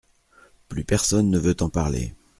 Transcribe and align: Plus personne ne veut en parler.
Plus 0.67 0.83
personne 0.83 1.29
ne 1.29 1.37
veut 1.37 1.57
en 1.61 1.69
parler. 1.69 2.15